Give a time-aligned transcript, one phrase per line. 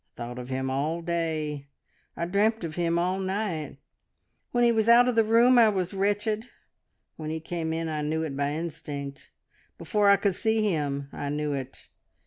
[0.15, 1.67] I thought of him all day;
[2.17, 3.77] I dreamt of him all night...
[4.49, 6.49] when he was out of the room I was wretched;
[7.17, 9.29] when he came in I knew it by instinct;
[9.77, 11.87] before I could see him I knew it!